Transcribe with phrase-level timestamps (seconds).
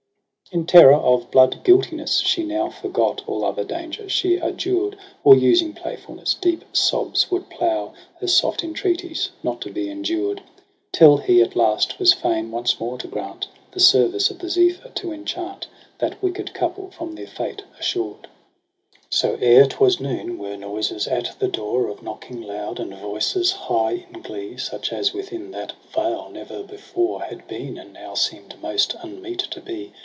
[0.53, 5.73] In terror of bloodguiltiness she now Forgot all other danger; she adjured j Or using
[5.73, 10.41] playfiilness deep sobs would plow Her soft entreaties, not to be endured:
[10.91, 14.89] Till he at last was fain once more to grant The service of the Zephyr,
[14.93, 15.67] to enchant
[15.99, 18.23] That wicked couple from their fate assured.
[18.23, 22.93] JUNE lie, So ere 'twas noon were noises at the door Of knocking loud and
[22.93, 27.93] voices high in glee ^ Such as within that vale never before Had been, and
[27.93, 29.93] now seemed most unmeet to be.